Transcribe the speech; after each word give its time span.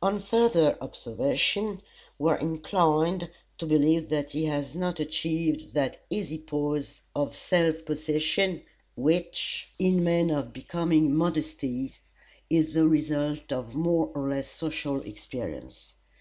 On 0.00 0.20
further 0.20 0.78
observation, 0.80 1.82
we 2.16 2.30
are 2.30 2.38
inclined 2.38 3.28
to 3.58 3.66
believe 3.66 4.10
that 4.10 4.30
he 4.30 4.44
has 4.44 4.76
not 4.76 5.00
achieved 5.00 5.74
that 5.74 6.04
easy 6.08 6.38
poise 6.38 7.00
of 7.16 7.34
self 7.34 7.84
possession 7.84 8.62
which, 8.94 9.70
in 9.80 10.04
men 10.04 10.30
of 10.30 10.52
becoming 10.52 11.12
modesty, 11.12 11.92
is 12.48 12.74
the 12.74 12.86
result 12.86 13.50
of 13.50 13.74
more 13.74 14.12
or 14.14 14.28
less 14.30 14.48
social 14.48 15.00
experience. 15.00 15.96